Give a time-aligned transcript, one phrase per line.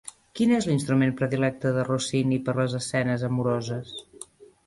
[0.37, 3.93] Quin és l'instrument predilecte de Rossini per les escenes amoroses?